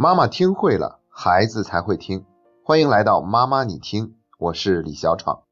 [0.00, 2.24] 妈妈听会了，孩子才会听。
[2.62, 5.42] 欢迎来到妈妈你听，我是李小闯。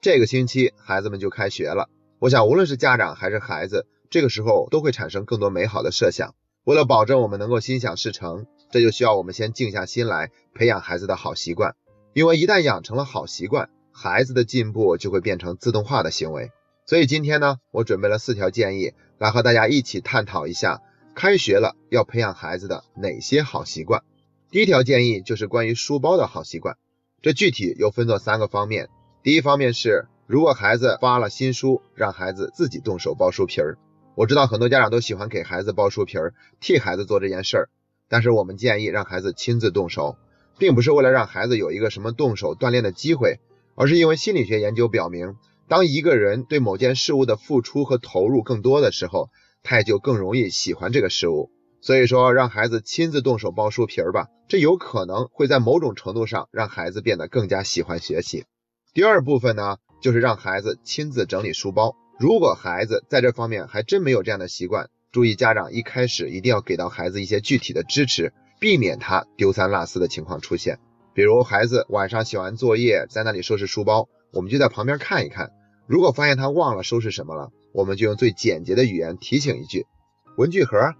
[0.00, 1.88] 这个星期孩子们就开学了，
[2.20, 6.36] 我想无论是家长还是孩子，这个时候都会产生更多美好的设想。
[6.62, 11.74] 为了保证我们能够心想事成，这就需要我们先静下心来培养孩子的好习惯。
[12.12, 16.52] 因为一旦养成了好习惯，孩子的进步就会变成自动化的行为。
[16.84, 20.80] 所以今天呢，我准备了四条建议，来和大家一起探讨一下。
[21.16, 24.02] 开学了，要培养孩子的哪些好习惯？
[24.50, 26.76] 第一条建议就是关于书包的好习惯。
[27.22, 28.90] 这具体又分作三个方面。
[29.22, 33.78] 第一方面是，如果孩子发了新书，让孩子自己动手包书皮儿。
[34.14, 37.68] 我知道很多家长都喜欢给孩子包书皮儿，替孩子做这件事儿。
[38.10, 40.18] 但是我们建议让孩子亲自动手，
[40.58, 43.40] 并不是为了让孩子有一个什么动手锻炼的机会，
[43.74, 49.30] 而是因为心理学研究表明，当一个人对某件事物的付出和投入更多的时候，
[49.68, 58.44] 他也就更容易喜欢这个事物，所以说让孩子亲自动手剥书皮儿吧，这有可能会在某种程度上让孩子变得更加喜欢学习。
[58.94, 61.96] 第二部分呢，就是让孩子亲自整理书包。
[62.16, 70.78] 如果孩子在这方面还真没有这样的习惯，注意家长一开始一定要给到孩子一些具体的支持，避免他丢三落四的情况出现。
[71.12, 75.50] 比如孩子晚上写完作业在那里收拾书包，我们就在旁边看一看，
[75.88, 77.50] 如果发现他忘了收拾什么了。
[77.76, 79.84] 我们就用最简洁的语言提醒一句
[80.38, 80.94] ：“文具盒、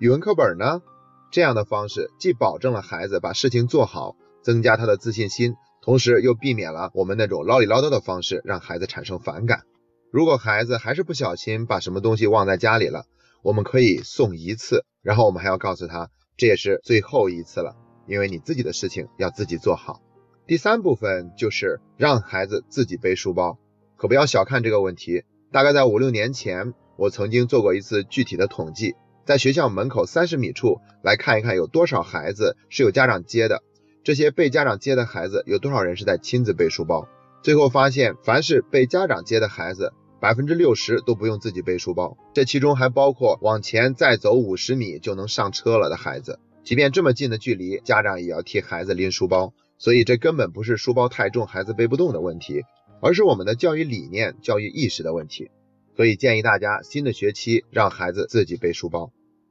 [0.00, 0.82] 语文课本呢？”
[1.30, 9.62] 这样的方式既保证了孩子把事情做好，增加他的自信心，同时又避免了我们那种唠里唠叨的方式让孩子产生反感。
[10.10, 13.04] 如果孩子还是不小心把什么东西忘在家里了，
[13.42, 17.76] 我们可以送一次，然后我们还要告诉他，这也是最后一次了，
[18.08, 20.02] 因为你自己的事情要自己做好。
[20.44, 23.60] 第三部分就是让孩子自己背书包，
[23.96, 25.22] 可不要小看这个问题。
[25.56, 33.62] 大概在五六年前，我曾经做过一次具体的统计，在学校门口三十米处来看一看有多少孩子是有家长接的，
[34.04, 37.08] 这些被家长接的孩子有多少人是在亲自背书包。
[37.42, 46.38] 最后发现，凡是被家长接的孩子，百分之六十都不用自己背书包，这其中还包括往前再走五十米就能上车了的孩子。
[46.64, 52.60] 即便这么近的距离，家长也要替孩子拎书包，所以这根本不是书包太重孩子背不动的问题。
[53.02, 55.50] 而是我们的教育理念、教育意识的问题，
[55.96, 59.10] 所以建议大家新的学期让孩子自己背书包。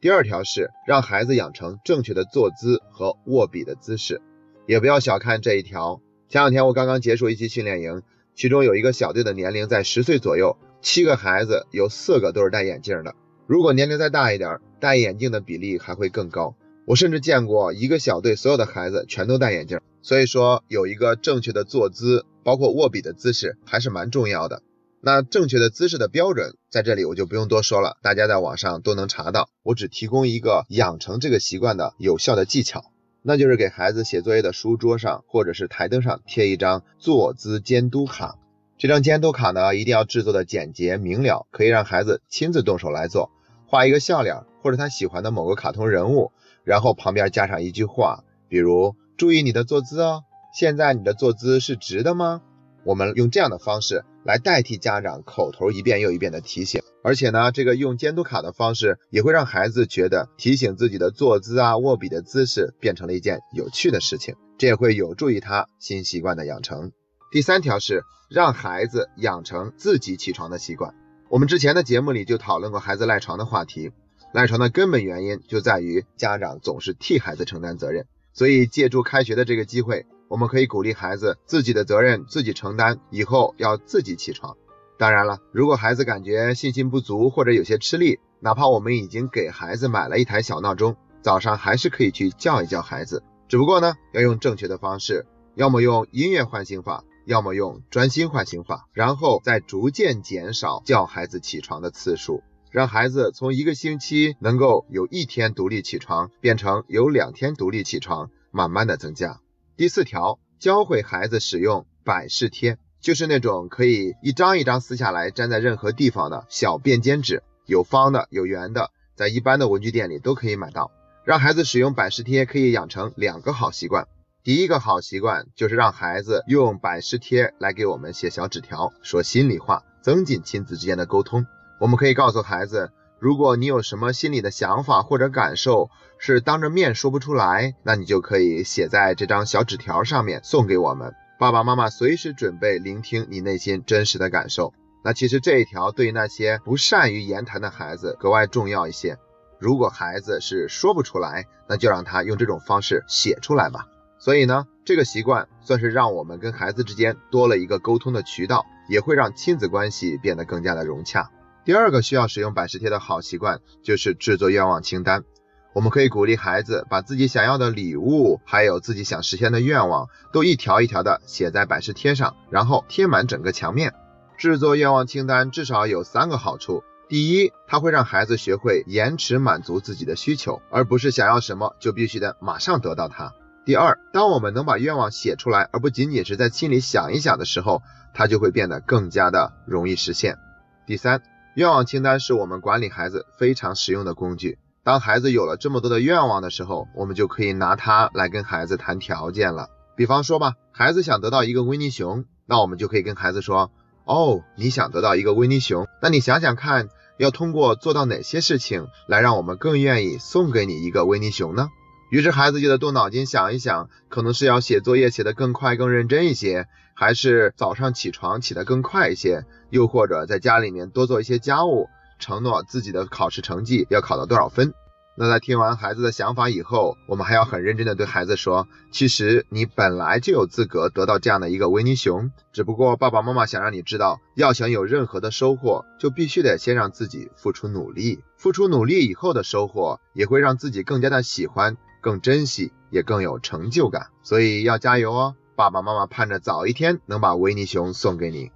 [0.00, 4.20] 第二条是让孩子养成正确的坐姿和握笔的姿势，
[4.66, 6.00] 也不要小看这一条。
[6.28, 8.02] 前两天我刚刚结束一期训练营，
[8.34, 13.14] 其中有一个小队的年龄在十岁左右，七个孩子有四个都是戴眼镜的。
[13.46, 16.54] 如果年龄再大一点，戴眼镜的比例还会更高。
[16.84, 19.80] 我甚至见过一个小队所有的孩子全都戴眼镜。
[20.02, 22.24] 所以说有一个正确的坐姿。
[22.46, 24.62] 包括握笔的姿势还是蛮重要的。
[25.06, 29.48] 那正确的姿势的标准在这里我就不用多说了，大家在网上都能查到。
[29.62, 32.86] 我只提供一个养成这个习惯的有效的技巧，
[33.22, 38.34] 那就是给孩子写作业的书桌上或者是台灯上贴一张坐姿监督卡。
[38.78, 43.30] 这张监督卡呢一定要制作的简洁明了，可以让孩子亲自动手来做。
[43.68, 46.32] 画一个笑脸或者他喜欢的某个卡通人物，
[46.64, 50.24] 然后旁边加上一句话，比如注意你的坐姿哦。
[50.52, 52.42] 现在你的坐姿是直的吗？
[52.86, 66.92] 我们用这样的方式来代替家长口头一遍又一遍的提醒，而且呢，这个用监督卡的方式也会让孩子觉得提醒自己的坐姿啊、握笔的姿势变成了一件有趣的事情，这也会有助于他新习惯的养成。
[67.32, 70.94] 第三条是让孩子养成自己起床的习惯。
[71.28, 73.90] 我们之前的节目里就讨论过孩子赖床的话题，
[74.32, 80.06] 赖床的根本原因就在于家长总是替孩子承担责任，所以借助开学的这个机会。
[80.28, 84.56] 我们可以鼓励孩子自己的责任自己承担，以后要自己起床。
[84.98, 93.22] 当然了，如果孩子感觉信心不足或者有些吃力，哪怕我们已经给孩子买了一台小闹钟，早上还是可以去叫一叫孩子。
[93.48, 109.40] 只不过呢，要用正确的方式，要么用音乐唤醒法，要么用专心唤醒法，然后再逐渐减少叫孩子起床的次数，让孩子从一个星期能够有一天独立起床，变成有两天独立起床，慢慢的增加。
[109.76, 120.92] 第四条，教会孩子使用百事贴，就是那种可以一张一张撕下来粘在任何地方的小便笺纸，有方的，有圆的，在一般的文具店里都可以买到。
[121.26, 124.08] 让孩子使用百事贴，可以养成两个好习惯。
[124.42, 131.44] 第一个好习惯就是让孩子用百事贴来给我们写小纸条，说心里话，增进亲子之间的沟通。
[131.78, 132.90] 我们可以告诉孩子。
[133.18, 141.14] 如果你有什么心里的想法或者感受是当着面说不出来，那你就可以写在这张小纸条上面送给我们。
[141.38, 144.72] 爸爸妈妈随时准备聆听你内心真实的感受。
[145.02, 149.16] 那其实这一条对于那些不善于言谈的孩子格外重要一些。
[149.58, 153.86] 如果孩子是说不出来，那就让他用这种方式写出来吧。
[154.18, 161.30] 所以呢，这个习惯算是让我们跟孩子之间多了一个沟通的渠道，也会让亲子关系变得更加的融洽。
[161.66, 165.24] 第二个需要使用百事贴的好习惯就是制作愿望清单。
[165.72, 173.94] 我们可以鼓励孩子把自己想要的礼物，还有自己想实现的愿望，都一条一条的写在百事贴上，然后贴满整个墙面。
[174.38, 176.84] 制作愿望清单至少有三个好处。
[177.08, 183.32] 第一，它会让孩子学会延迟满足自己的需求，而不是想要什么就必须得马上得到它。
[183.64, 187.82] 第二，当我们能把愿望写出来，而不仅仅是在心里想一想的时候，
[188.14, 190.38] 它就会变得更加的容易实现。
[190.86, 191.20] 第三，
[191.56, 194.58] 愿望清单是我们管理孩子非常实用的工具。
[194.84, 199.70] 当孩子有了这么多的愿望的时候，我们就可以拿它来跟孩子谈条件了。
[199.96, 203.70] 比方说吧，孩子想得到一个维尼熊，那我们就可以跟孩子说。
[204.04, 211.70] 哦，你想得到一个维尼熊，那你想想看，要通过做到哪些事情来让我们更愿意送给你一个维尼熊呢？
[212.10, 221.88] 于是孩子就得动脑筋想一想，可能是要写作业写得更快更认真一些，还是早上起床起得更快一些，又或者在家里面多做一些家务，
[222.18, 224.72] 承诺自己的考试成绩要考到多少分。
[225.18, 244.08] 那在听完孩子的想法以后，我们还要很认真的对孩子说，其实你本来就有资格得到这样的一个维尼熊，只不过爸爸妈妈想让你知道，要想有任何的收获，就必须得先让自己付出努力，付出努力以后的收获，也会让自己更加的喜欢，更珍惜，也更有成就感。
[244.22, 248.50] 所以要加油哦，爸爸妈妈盼着早一天能把维尼熊送给你。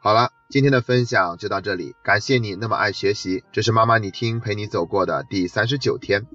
[0.00, 6.26] 好了，今天的分享就到这里，感谢你那么爱学习，这是妈妈你听陪你走过的第三十九天。